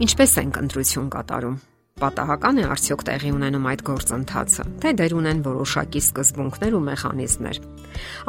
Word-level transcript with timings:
Ինչպես 0.00 0.34
ենք 0.40 0.58
ընտրություն 0.62 1.08
կատարում։ 1.12 1.56
Պատահական 2.00 2.58
է 2.60 2.62
արդյոք 2.72 3.02
տեղի 3.04 3.30
ունենում 3.36 3.66
այդ 3.68 3.80
գործընթացը, 3.84 4.64
թե 4.80 4.92
դեր 4.96 5.14
ունեն 5.18 5.42
որոշակի 5.44 6.00
սկզբունքներ 6.00 6.76
ու 6.78 6.80
մեխանիզմներ։ 6.86 7.60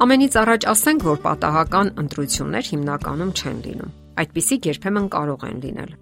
Ամենից 0.03 0.35
առաջ 0.42 0.67
ասենք, 0.67 1.05
որ 1.07 1.21
պատահական 1.23 1.92
ընտրություններ 2.03 2.67
հիմնականում 2.71 3.31
չեն 3.31 3.62
լինում։ 3.67 3.94
Այդպիսիք 4.19 4.67
երբեմն 4.71 5.07
կարող 5.15 5.46
են 5.47 5.63
լինել, 5.63 5.96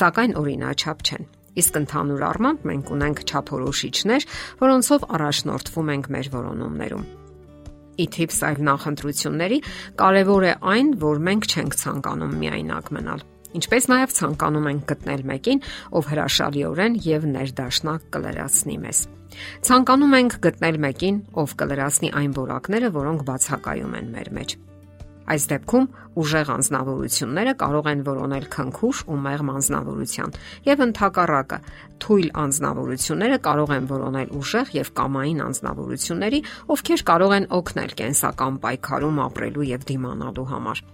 սակայն 0.00 0.32
օրինաչափ 0.40 1.04
չեն։ 1.04 1.28
Իսկ 1.60 1.78
ընդհանուր 1.84 2.24
առմամբ 2.32 2.64
մենք 2.72 2.94
ունենք 2.96 3.22
չափորոշիչներ, 3.28 4.26
որոնցով 4.64 5.06
առաջնորդվում 5.20 5.92
ենք 5.94 6.10
մեր 6.16 6.32
որոնումներում։ 6.32 7.04
Իթիպ 8.08 8.32
սայլ 8.40 8.64
նախընտրությունների 8.72 9.60
կարևոր 10.00 10.48
է 10.48 10.56
այն, 10.74 10.90
որ 11.04 11.22
մենք 11.28 11.52
չենք 11.52 11.78
ցանկանում 11.84 12.36
միայնակ 12.40 12.92
մնալ 12.96 13.28
ինչպես 13.58 13.88
նաև 13.92 14.14
ցանկանում 14.18 14.68
ենք 14.72 14.84
գտնել 14.90 15.24
մեկին, 15.30 15.64
ով 15.94 16.10
հրաշալիորեն 16.14 16.98
եւ 17.04 17.26
ներդաշնակ 17.34 18.06
կլրացնի 18.14 18.76
մեզ։ 18.84 19.00
Ցանկանում 19.66 20.14
ենք 20.20 20.36
գտնել 20.44 20.78
մեկին, 20.84 21.16
ով 21.42 21.56
կլրացնի 21.62 22.12
այն 22.20 22.36
որակները, 22.38 22.94
որոնք 22.94 23.26
բացակայում 23.30 23.98
են 23.98 24.14
մեր 24.14 24.30
մեջ։ 24.38 24.56
Այս 25.24 25.44
դեպքում 25.48 25.86
ուժեղ 26.20 26.48
անznավորությունները 26.52 27.52
կարող 27.60 27.86
են 27.94 28.00
որոնել 28.04 28.48
քնքուշ 28.52 28.98
ու 29.08 29.16
մեղմ 29.24 29.52
անznավորության, 29.54 30.34
եւ 30.68 30.82
ընդհակառակը 30.84 31.58
թույլ 32.04 32.28
անznավորությունները 32.44 33.38
կարող 33.48 33.72
են 33.78 33.88
որոնել 33.94 34.34
ուժեղ 34.44 34.74
եւ 34.76 34.92
կամային 35.00 35.40
անznավորությունների, 35.48 36.42
ովքեր 36.76 37.06
կարող 37.08 37.34
են 37.40 37.48
օգնել 37.56 37.96
կենսական 38.04 38.60
պայքարում 38.68 39.24
ապրելու 39.24 39.68
եւ 39.72 39.88
դիմանալու 39.94 40.48
համար։ 40.52 40.84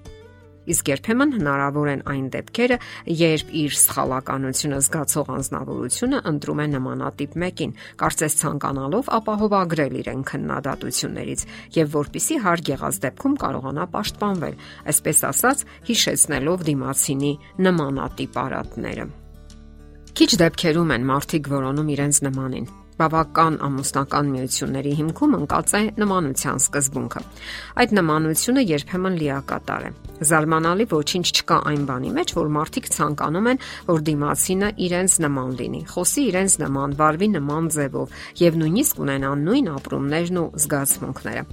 Իսկ 0.69 0.91
երբեմն 0.92 1.30
հնարավոր 1.39 1.89
են 1.91 2.03
այն 2.12 2.27
դեպքերը, 2.34 2.77
երբ 3.20 3.53
իր 3.61 3.77
սխալականությունը 3.80 4.80
զգացող 4.84 5.30
անznավորությունը 5.36 6.20
ընտրում 6.30 6.61
է 6.61 6.67
նմանատիպ 6.75 7.36
մեկին, 7.42 7.72
կարծես 8.02 8.36
ցանկանալով 8.41 9.08
ապահովագրել 9.20 9.97
իրեն 10.00 10.25
քննադատություններից 10.30 11.47
եւ 11.80 11.94
որpիսի 11.97 12.36
հարկ 12.44 12.72
եղած 12.75 13.00
դեպքում 13.06 13.39
կարողանա 13.41 13.86
պաշտպանվել, 13.97 14.61
այսպես 14.92 15.25
ասած, 15.30 15.64
հիշեցնելով 15.89 16.67
դիմացինի 16.69 17.33
նմանատիպ 17.70 18.39
արատները։ 18.45 19.08
Քիչ 20.20 20.30
դեպքերում 20.45 20.95
են 20.98 21.05
մարդիկ 21.08 21.48
որոնում 21.48 21.91
իրենց 21.97 22.17
նմանին, 22.27 22.67
բավական 23.01 23.56
ամուսնական 23.67 24.31
միությունների 24.34 24.93
հիմքում 25.01 25.37
ընկած 25.41 25.73
է 25.79 25.83
նմանության 26.01 26.61
սկզբունքը։ 26.65 27.23
Այդ 27.81 27.95
նմանությունը 28.01 28.65
երբեմն 28.70 29.17
լիակատար 29.20 29.87
է։ 29.89 29.92
Զարմանալի 30.31 30.87
ոչինչ 30.91 31.27
չկա 31.31 31.59
այն 31.70 31.87
բանի 31.91 32.12
մեջ, 32.20 32.34
որ 32.41 32.53
մարդիկ 32.61 32.91
ցանկանում 32.97 33.48
են, 33.55 33.65
որ 33.89 34.05
դիմացինը 34.11 34.69
իրենց 34.91 35.17
նման 35.25 35.57
լինի, 35.61 35.83
խոսի 35.95 36.27
իրենց 36.31 36.59
նման, 36.67 36.98
վարվի 37.01 37.31
նման 37.41 37.73
ձևով 37.81 38.20
եւ 38.45 38.61
նույնիսկ 38.61 39.03
ունենա 39.07 39.33
նույն 39.48 39.75
ապրումներն 39.81 40.45
ու 40.45 40.47
զգացմունքները 40.61 41.48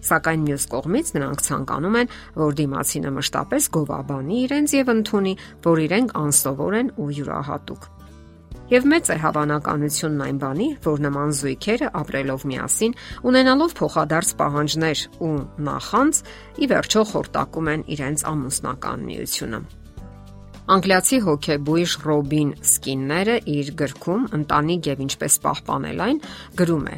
Սակայն 0.00 0.44
մյուս 0.48 0.64
կողմից 0.72 1.10
նրանք 1.16 1.42
ցանկանում 1.44 1.98
են, 2.00 2.12
որ 2.40 2.56
դիմացինը 2.60 3.12
մշտապես 3.18 3.70
գովաբանի 3.76 4.42
իրենց 4.46 4.76
եւ 4.80 4.92
ընդունի, 4.96 5.34
որ 5.68 5.82
իրենք 5.86 6.14
անսովոր 6.24 6.76
են 6.80 6.92
ու 6.96 7.10
յուրահատուկ։ 7.20 7.88
Եվ 8.70 8.84
մեծ 8.86 9.08
է 9.10 9.14
հավանականությունն 9.18 10.20
այն 10.22 10.36
բանի, 10.38 10.66
որ 10.84 11.00
նման 11.02 11.32
զույգերը 11.34 11.88
ապրելով 12.00 12.42
միասին, 12.46 12.92
ունենալով 13.26 13.72
փոխադարձ 13.80 14.30
պահանջներ 14.38 15.02
ու 15.26 15.30
նախանց, 15.66 16.20
ի 16.54 16.68
վերջո 16.70 17.02
խորտակում 17.10 17.70
են 17.74 17.82
իրենց 17.96 18.24
ամուսնական 18.30 19.02
միությունը։ 19.10 19.60
Անգլիացի 20.70 21.18
հոկեբույժ 21.26 21.98
Ռոբին 22.06 22.50
Սկինները 22.62 23.36
իր 23.58 23.74
գրքում 23.82 24.26
Ընտանիք 24.38 24.88
եւ 24.92 25.04
ինչպես 25.10 25.38
պահպանել 25.50 26.02
այն 26.06 26.24
գրում 26.62 26.88
է. 26.94 26.96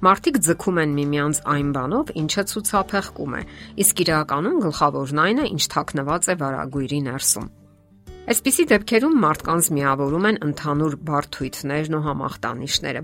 Մարդիկ 0.00 0.36
ձգում 0.48 0.80
են 0.80 0.92
միմյանց 0.96 1.44
այն 1.52 1.72
բանով, 1.76 2.16
ինչը 2.16 2.44
ցուցափեղկում 2.48 3.34
է, 3.36 3.42
իսկ 3.84 4.04
իրականում 4.08 4.60
գլխավորն 4.64 5.24
այն 5.28 5.44
է, 5.44 5.50
ինչ 5.52 5.64
թաքնված 5.76 6.32
է 6.32 6.40
վարագույրի 6.40 7.00
ներսում։ 7.10 7.50
Այսպիսի 8.30 8.64
դեպքերում 8.70 9.14
մարդկանց 9.24 9.68
միավորում 9.74 10.26
են 10.28 10.36
ընդհանուր 10.46 10.92
բարթույթներն 11.08 11.96
ու 11.98 12.02
համախտանիշները։ 12.04 13.00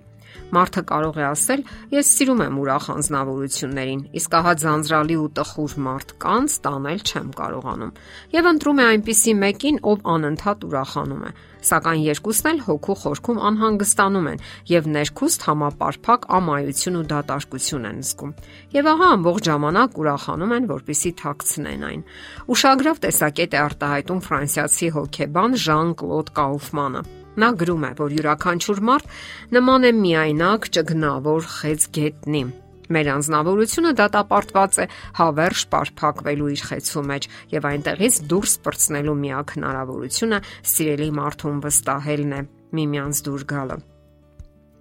Մարդը 0.56 0.82
կարող 0.90 1.16
է 1.16 1.24
ասել. 1.26 1.64
Ես 1.96 2.12
սիրում 2.16 2.42
եմ 2.46 2.60
ուրախ 2.62 2.86
անznավորություններին, 2.96 4.04
իսկ 4.20 4.36
ահա 4.40 4.54
ձանձրալի 4.62 5.16
ու 5.22 5.30
տխուր 5.36 5.76
մարդ 5.86 6.14
կանց 6.26 6.56
տանել 6.66 7.00
չեմ 7.06 7.28
կարողանում։ 7.40 7.92
Եվ 8.36 8.50
ընտրում 8.52 8.80
է 8.80 8.86
այնպիսի 8.86 9.36
մեկին, 9.42 9.82
ով 9.90 10.08
անընդհատ 10.16 10.66
ուրախանում 10.70 11.26
է 11.26 11.32
սակայն 11.66 12.02
երկուսն 12.04 12.48
էլ 12.50 12.60
հոգու 12.66 12.96
խորքում 13.02 13.40
անհանգստանում 13.48 14.28
են 14.32 14.42
եւ 14.70 14.88
ներքուստ 14.96 15.46
համապարփակ 15.48 16.26
ամայություն 16.38 16.98
ու 17.00 17.04
դատարկություն 17.12 17.88
են 17.90 18.00
զգում։ 18.06 18.34
Եվ 18.76 18.90
ահա 18.92 19.10
ամբողջ 19.16 19.50
ժամանակ 19.50 20.00
ուրախանում 20.04 20.56
են, 20.56 20.70
որpիսի 20.76 21.14
թաքցնեն 21.26 21.86
այն։ 21.90 22.08
Ուշագրավ 22.56 23.04
տեսակետ 23.06 23.56
է 23.56 23.62
արտահայտում 23.66 24.24
ֆրանսիացի 24.30 24.90
հոկեբան 24.96 25.62
Ժան-Կլոդ 25.66 26.34
Կաուֆմանը։ 26.38 27.06
Նա 27.36 27.50
գրում 27.62 27.88
է, 27.88 27.90
որ 28.02 28.14
յուրաքանչյուր 28.20 28.84
մարդ 28.90 29.16
նման 29.56 29.90
է 29.90 29.96
միայնակ 30.04 30.70
ճգնավոր 30.76 31.50
խեց 31.56 31.90
գետնի 31.96 32.44
Մեր 32.92 33.08
անznավորությունը 33.16 33.92
դատապարտված 33.98 34.76
է 34.82 34.86
հավերժ 35.18 35.62
պարփակվելու 35.72 36.50
իր 36.54 36.62
խեցու 36.68 37.02
մեջ 37.10 37.26
եւ 37.54 37.66
այնտեղից 37.70 38.18
դուրս 38.30 38.54
պրծնելու 38.66 39.16
միակ 39.24 39.54
հնարավորությունը 39.56 40.40
սիրելի 40.74 41.10
մարդուն 41.18 41.58
վստահելն 41.66 42.36
է 42.36 42.40
միմյանց 42.78 43.24
դուր 43.26 43.46
գալը։ 43.56 43.80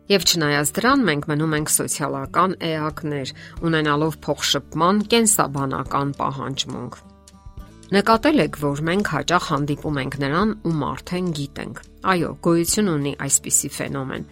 Եվ 0.05 0.25
չնայած 0.29 0.71
դրան 0.77 1.03
մենք 1.09 1.27
մնում 1.31 1.57
ենք 1.57 1.73
սոցիալական 1.79 2.55
էակներ, 2.69 3.33
ունենալով 3.65 4.21
փոխշփման 4.27 5.03
կենսաբանական 5.15 6.15
պահանջմունք։ 6.21 7.03
Նկատել 7.93 8.41
եք, 8.41 8.55
որ 8.63 8.79
մենք 8.81 9.09
հաճախ 9.13 9.47
հանդիպում 9.51 9.97
ենք 10.01 10.15
նրան, 10.23 10.53
ում 10.65 10.79
արդեն 10.87 11.27
գիտենք։ 11.37 11.81
Այո, 12.09 12.29
գոյություն 12.47 12.89
ունի 12.95 13.11
այսպիսի 13.25 13.69
ֆենոմեն։ 13.75 14.25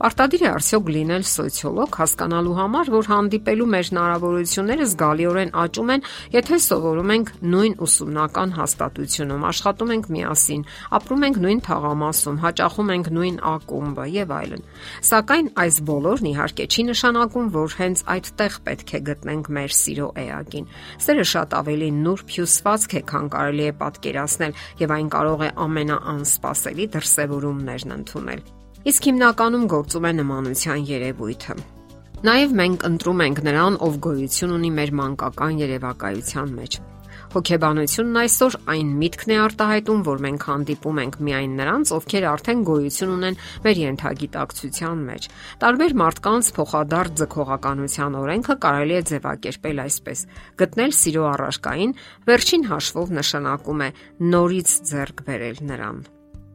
Պարտադիր 0.00 0.42
է 0.42 0.48
արդյոք 0.52 0.88
լինել 0.96 1.24
սոցիոլոգ 1.28 1.96
հասկանալու 2.00 2.54
համար, 2.58 2.90
որ 2.92 3.08
հանդիպելու 3.12 3.66
մեր 3.72 3.88
հնարավորությունները 3.92 4.86
զգալիորեն 4.92 5.52
աճում 5.62 5.92
են, 5.92 6.06
եթե 6.32 6.58
սովորում 6.66 7.12
ենք 7.12 7.32
նույն 7.52 7.74
ուսումնական 7.86 8.54
հաստատությունում, 8.56 9.46
աշխատում 9.52 9.92
ենք 9.92 10.08
միասին, 10.16 10.64
ապրում 10.98 11.26
ենք 11.28 11.40
նույն 11.42 11.60
թաղամասում, 11.66 12.40
հաճախում 12.42 12.92
ենք 12.96 13.10
նույն 13.16 13.36
ակումբը 13.52 14.06
եւ 14.16 14.34
այլն։ 14.38 14.64
Սակայն 15.12 15.52
այս 15.62 15.76
բոլորն 15.92 16.30
իհարկե 16.32 16.66
չի 16.72 16.86
նշանակում, 16.92 17.52
որ 17.52 17.76
հենց 17.82 18.04
այդտեղ 18.16 18.58
պետք 18.68 18.92
է 18.92 19.02
գտնենք 19.12 19.52
մեր 19.58 19.76
սիրո 19.82 20.08
էակին։ 20.22 20.72
Սերը 21.02 21.26
շատ 21.32 21.58
ավելի 21.60 21.90
նուրբ 22.00 22.34
հյուսվածք 22.38 22.96
է, 22.96 23.04
քան 23.12 23.30
կարելի 23.36 23.68
է 23.68 23.76
պատկերացնել, 23.82 24.58
եւ 24.82 24.96
այն 24.96 25.12
կարող 25.18 25.46
է 25.46 25.52
ամենաանսպասելի 25.68 26.90
դրսևորումներն 26.96 27.96
ընդունել 28.00 28.44
իսկ 28.82 29.10
հիմնականում 29.12 29.66
գործում 29.72 30.06
է 30.08 30.12
նմանության 30.22 30.86
երևույթը։ 30.92 31.54
Նաև 32.22 32.56
մենք 32.62 32.84
ընտրում 32.86 33.20
ենք 33.26 33.38
նրան, 33.46 33.76
ով 33.82 33.94
գոյություն 34.06 34.56
ունի 34.56 34.68
մեր 34.78 34.90
մանկական 35.02 35.60
երևակայության 35.62 36.56
մեջ։ 36.58 36.82
Հոգեբանությունն 37.32 38.18
այսօր 38.22 38.56
այն 38.72 38.88
միտքն 39.00 39.32
է 39.32 39.36
արտահայտում, 39.42 40.00
որ 40.08 40.22
մենք 40.26 40.46
հանդիպում 40.48 41.00
ենք 41.02 41.18
միայն 41.28 41.54
նրանց, 41.62 41.92
ովքեր 41.96 42.26
արդեն 42.32 42.64
գոյություն 42.68 43.12
ունեն 43.16 43.38
մեր 43.64 43.80
յենթագիտակցության 43.82 45.04
մեջ։ 45.08 45.28
Տարբեր 45.64 45.96
մարդկանց 46.02 46.52
փոխադարձ 46.60 47.12
ձգողականության 47.22 48.18
օրենքը 48.22 48.58
կարելի 48.68 48.98
է 49.00 49.04
ձևակերպել 49.12 49.84
այսպես. 49.88 50.26
գտնել 50.62 50.98
սիրո 51.02 51.28
առարկային 51.32 51.94
վերջին 52.28 52.66
հաշվով 52.72 53.14
նշանակում 53.22 53.86
է 53.86 53.94
նորից 54.36 54.76
ձեռք 54.92 55.24
բերել 55.32 55.64
նրան։ 55.72 56.04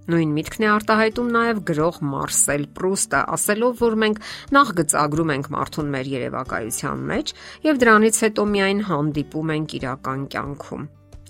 Նույն 0.07 0.29
միտքն 0.37 0.63
է 0.63 0.67
արտահայտում 0.71 1.31
նաև 1.35 1.57
գրող 1.67 1.97
Մարսել 2.07 2.61
Պրուստը, 2.77 3.19
ասելով, 3.35 3.73
որ 3.83 3.95
մենք 4.03 4.21
նախ 4.55 4.69
գծագրում 4.77 5.33
ենք 5.35 5.49
մարդուն 5.55 5.89
մեր 5.95 6.11
երևակայության 6.13 7.01
մեջ 7.09 7.33
եւ 7.67 7.81
դրանից 7.81 8.19
հետո 8.23 8.45
միայն 8.53 8.79
հանդիպում 8.87 9.51
ենք 9.57 9.75
իրական 9.81 10.23
կյանքում։ 10.31 10.85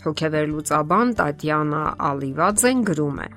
Հոգևեր 0.05 0.45
լուծաբան 0.51 1.13
Տատյանա 1.17 1.83
Ալիվաձեն 2.11 2.83
գրում 2.91 3.17
է. 3.25 3.29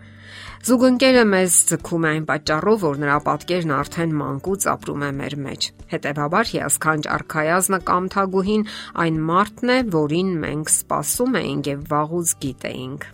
Զուգընկերը 0.60 1.22
մեզ 1.24 1.54
ձգում 1.70 2.04
է 2.04 2.10
այն 2.10 2.26
պատճառով, 2.28 2.82
որ 2.84 2.98
նրա 3.00 3.14
պատկերն 3.30 3.72
արդեն 3.78 4.12
մանկուց 4.20 4.66
ապրում 4.74 5.06
է 5.06 5.10
մեր 5.20 5.36
մեջ։ 5.46 5.68
Հետևաբար 5.94 6.52
հիասքանչ 6.52 7.02
արխայազնը 7.16 7.80
կամ 7.88 8.12
թագուհին 8.16 8.68
այն 9.06 9.18
մարդն 9.32 9.74
է, 9.78 9.80
որին 9.96 10.36
մենք 10.44 10.74
սպասում 10.76 11.42
էինք 11.42 11.72
եւ 11.74 11.90
վաղուց 11.96 12.36
գիտեինք։ 12.44 13.10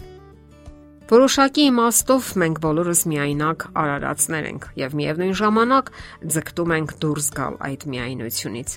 Որոշակի 1.07 1.65
իմաստով 1.71 2.29
մենք 2.43 2.57
բոլորս 2.65 3.01
միայնակ 3.07 3.65
արարածներ 3.79 4.47
ենք 4.49 4.65
եւ 4.81 4.97
միևնույն 4.99 5.37
ժամանակ 5.41 5.93
ձգտում 6.35 6.75
ենք 6.77 6.95
դուրս 7.05 7.29
գալ 7.37 7.59
այդ 7.69 7.87
միայնությունից։ 7.93 8.75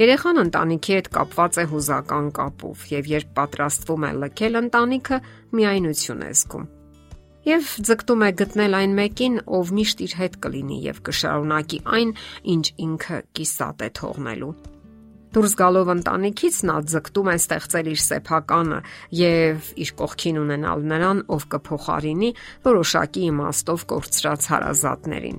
Երեխան 0.00 0.42
ընտանիքի 0.46 0.96
հետ 0.96 1.10
կապված 1.18 1.60
է 1.60 1.66
հուզական 1.74 2.32
կապով 2.40 2.88
եւ 2.96 3.12
երբ 3.12 3.36
պատրաստվում 3.36 4.08
է 4.08 4.12
լքել 4.22 4.60
ընտանիքը, 4.62 5.22
միայնություն 5.60 6.24
է 6.24 6.32
զգում։ 6.40 6.68
եւ 7.52 7.72
ձգտում 7.84 8.22
է 8.22 8.30
գտնել 8.40 8.76
այն 8.80 8.92
մեկին, 9.02 9.40
ով 9.60 9.76
միշտ 9.76 10.04
իր 10.08 10.12
հետ 10.24 10.42
կլինի 10.46 10.78
եւ 10.88 11.06
կշարունակի 11.08 11.80
այն, 12.00 12.12
ինչ 12.56 12.66
ինքը 12.86 13.18
կիսատ 13.36 13.82
է 13.82 13.96
թողնելու։ 14.00 14.54
Դուրս 15.32 15.52
գալով 15.56 15.90
ընտանիքից 15.92 16.56
նա 16.68 16.74
ձգտում 16.92 17.28
է 17.32 17.34
ստեղծել 17.40 17.86
իր 17.88 18.00
սեփականը 18.04 18.80
եւ 19.16 19.68
իր 19.80 19.92
կողքին 20.00 20.40
ունենալ 20.42 20.82
նրան, 20.90 21.22
ով 21.32 21.46
կփոխարինի 21.54 22.28
որոշակի 22.66 23.22
իմաստով 23.30 23.86
կորցրած 23.92 24.48
հարազատներին։ 24.52 25.38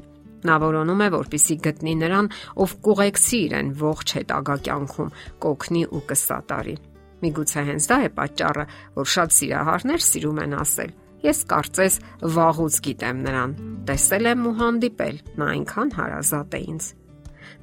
Նա 0.49 0.55
որոնում 0.63 1.03
է, 1.05 1.09
որպիսի 1.13 1.57
գտնի 1.67 1.93
նրան, 2.01 2.31
ով 2.65 2.73
կուղեկցի 2.89 3.37
իրեն 3.43 3.69
ողջ 3.83 4.15
հետագա 4.17 4.57
կյանքում, 4.65 5.13
կոգնի 5.45 5.83
ու 5.93 6.03
կսատարի։ 6.09 6.75
Միգուցե 7.23 7.63
հենց 7.69 7.87
դա 7.93 7.99
է 8.03 8.09
պատճառը, 8.17 8.65
որ 8.97 9.13
շատ 9.13 9.37
սիրահարներ 9.37 10.03
սիրում 10.09 10.41
են 10.43 10.57
ասել. 10.63 10.97
Ես 11.23 11.45
կարծես 11.53 12.01
վաղուց 12.33 12.81
գիտեմ 12.89 13.23
նրան։ 13.29 13.55
Տեսել 13.87 14.33
եմ 14.33 14.43
ու 14.49 14.57
հանդիպել։ 14.59 15.23
Նա 15.39 15.47
այնքան 15.53 15.95
հարազատ 16.01 16.59
է 16.59 16.61
ինձ։ 16.73 16.91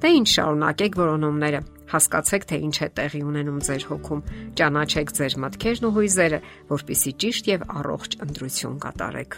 Դե 0.01 0.09
ինչ 0.17 0.27
շարունակեք 0.31 0.95
որոնումները։ 0.97 1.59
Հասկացեք, 1.91 2.45
թե 2.49 2.57
ինչ 2.65 2.77
է 2.81 2.87
տեղի 2.97 3.21
ունենում 3.27 3.59
ձեր 3.67 3.83
հոգում։ 3.91 4.21
Ճանաչեք 4.57 5.11
ձեր 5.17 5.33
մտքերն 5.43 5.87
ու 5.87 5.93
հույզերը, 5.97 6.39
որpիսի 6.71 7.11
ճիշտ 7.21 7.49
եւ 7.51 7.65
առողջ 7.81 8.17
ընտրություն 8.25 8.79
կատարեք։ 8.85 9.37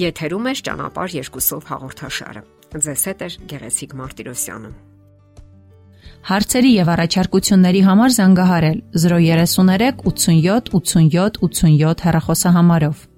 Եթերում 0.00 0.46
է 0.46 0.54
ճանապարհ 0.70 1.16
երկուսով 1.18 1.66
հաղորդաշարը։ 1.72 2.42
Ձեզ 2.70 3.04
հետ 3.10 3.24
է 3.26 3.28
Գեղեցիկ 3.50 3.96
Մարտիրոսյանը։ 3.98 4.70
Հարցերի 6.30 6.70
եւ 6.76 6.88
առաջարկությունների 6.94 7.80
համար 7.90 8.14
զանգահարել 8.20 8.78
033 9.02 10.04
87 10.06 10.70
87 10.76 11.40
87 11.42 12.04
հեռախոսահամարով։ 12.06 13.09